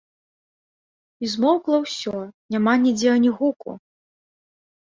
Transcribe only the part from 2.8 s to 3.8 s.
нідзе ані гуку.